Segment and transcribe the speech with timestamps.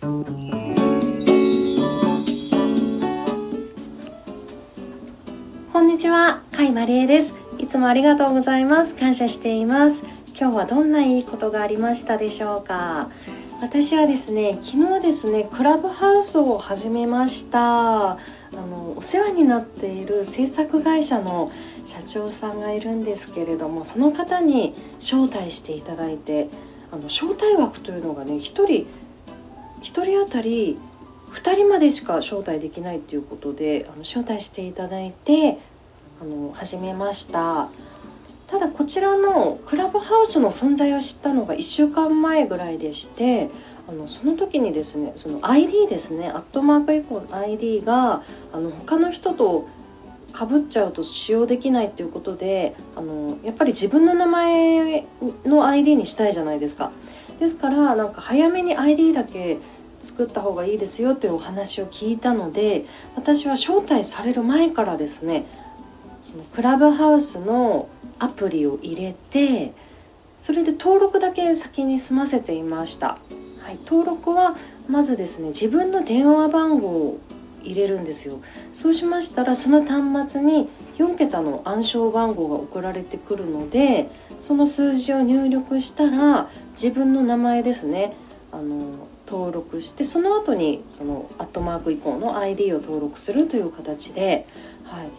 [0.00, 0.24] こん
[5.88, 7.32] にちは、甲斐まりえです。
[7.58, 8.94] いつもありがとうございます。
[8.94, 10.00] 感謝しています。
[10.38, 13.10] 今日はどんないいことがありましたでしょうか。
[13.60, 18.12] 私はですね昨日ですねクラブハウスを始めました。
[18.12, 18.16] あ
[18.52, 21.50] のお世話になっている制作会社の
[21.86, 26.50] 社長さんがいるんですけれどもその方に招待していただいて
[26.92, 28.86] あの招待枠というのがね1人
[29.82, 30.78] 1人当たり
[31.30, 35.58] 2人までしか招待できないということであの招待していただいて
[36.20, 37.68] あの始めました。
[38.48, 43.50] ただこちらのクラブハウスの存在を知ったのが1週間前ぐらいでして
[43.86, 48.22] あのその時にですねその ID ですねアットマーク以降の ID が
[48.52, 49.68] あの他の人と
[50.32, 55.06] かぶっちゃうと使用できないっていうことであのやっぱり自分の名前
[55.44, 56.90] の ID にしたいじゃないですか。
[57.38, 59.58] ですからなんか早めに ID だけ
[60.04, 65.46] 作った方がいいですよというお話を聞いたので私は招待される前からですね
[66.22, 69.72] そのクラブハウスのアプリを入れて
[70.40, 73.18] それで登録だけ先に済ませていました、
[73.60, 74.56] はい、登録は
[74.88, 77.18] まずですね自分の電話番号
[77.62, 78.40] 入れるんですよ。
[78.74, 84.10] そうしましたらその端末に4桁の暗証番号が送られてくるので
[84.42, 88.16] その数字を入力したら自分の名前ですね
[88.52, 94.46] あの登録してその後にそのアットマーク以降の ID を登録するという形で、
[94.84, 95.10] はい、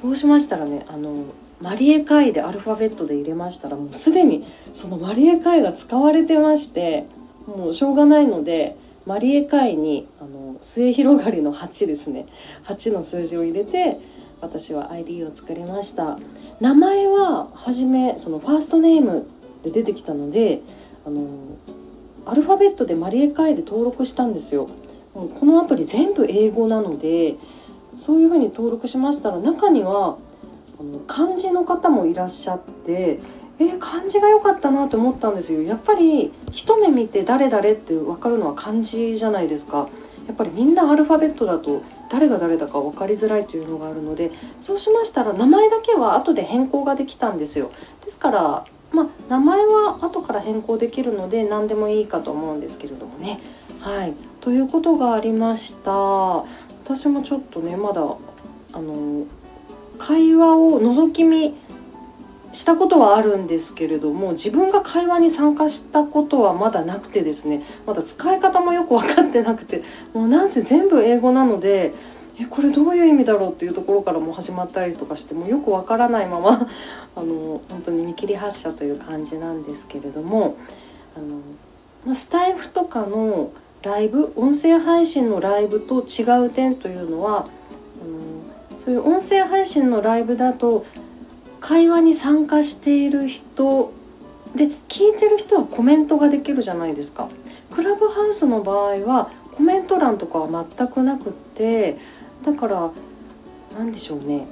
[0.00, 1.24] そうしましたらねあの
[1.60, 7.06] マリエ会でアルファベットで入れましたらもうすでにそのマリエ会が使われてまして
[7.46, 12.26] もうしょうがないのでマリエ会にあの末広がりの8ですね。
[12.66, 14.00] 8の数字を入れて
[14.40, 16.18] 私は ID を作りました。
[16.60, 19.26] 名前は初めそのファーストネーム
[19.62, 20.62] で出てきたので
[21.04, 21.26] あの
[22.26, 24.68] アルファベットでマリエ会で登録したんですよ。
[25.12, 27.36] このアプリ全部英語なので
[27.96, 30.16] そういうふうに登録しましたら中には
[30.80, 33.20] あの漢字の方もいらっしゃって
[33.58, 35.62] えー、漢字が良かったなと思ったんですよ。
[35.62, 39.88] やっぱり一目見て誰々って分かるのは漢字じゃないですか。
[40.26, 47.70] やっぱりみんなアルファベットだと誰が誰だか分かりづらいというのがあるのでそうしましたら名前だけは後で変更ができたんですよ。
[48.04, 53.40] ですからまあ、名前は後から変更できるので何でもいいかと思うんですけれどもね。
[53.80, 54.14] はい。
[54.40, 55.90] ということがありました。
[55.90, 59.26] 私もちょっとねまだあの
[59.98, 61.54] 会話を覗き見
[62.54, 69.82] したことはあるんですけれども自分が会話に参加したことはまだなくてですねまだ使い方もよく分かってなくて
[70.12, 71.92] もうなんせ全部英語なので
[72.38, 76.68] えこれどういう意味だろうっていうところからも始まったりとかしてもよくわからないまま
[77.16, 80.56] あの本当に見切り発車という感じなんですけれども
[81.16, 83.50] あのスタイフとかの
[83.82, 87.48] ライブ音声配信のライブと違う点というのはあの
[88.84, 90.84] そういう音声配信のライブだと
[91.64, 93.90] 会話に参加している人
[94.54, 97.30] で聞いてる人はコメントができるじゃないですか。
[97.70, 101.96] クラブハウスの場合はコメント欄とかは全くなくって
[102.44, 102.90] だから
[103.74, 104.46] 何でしょうね。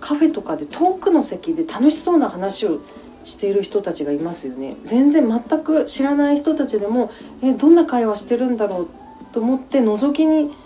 [0.00, 2.80] カフェとかで遠くの席で楽しそうな話を
[3.24, 4.74] している人たちがいますよね。
[4.84, 7.10] 全然全く知らない人たちでも
[7.42, 8.88] えどんな会話してるんだろう
[9.32, 10.56] と思って覗きに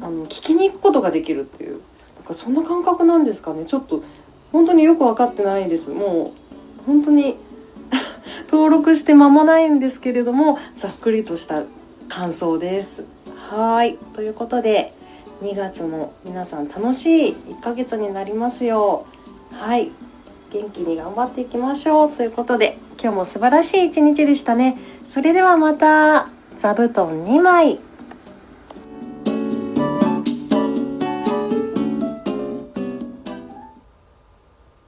[0.00, 1.80] あの聞きに行くことができるっていう。
[2.14, 3.64] なんかそんな感覚なんですかね。
[3.64, 4.04] ちょっと
[4.52, 5.90] 本当によく分かってないです。
[5.90, 6.32] も
[6.82, 7.36] う本当に
[8.50, 11.62] 登録して間もないんですけれどもざっくりとした
[12.08, 13.04] 感想です。
[13.50, 13.98] はい。
[14.14, 14.94] ということで
[15.42, 19.06] 2月も皆さん楽しい1ヶ月になりますよ。
[19.52, 19.90] はい。
[20.50, 22.10] 元気に頑張っていきましょう。
[22.10, 24.78] ということで今日も素晴らしい一日でしたね。
[25.08, 27.78] それではまた座布団2枚。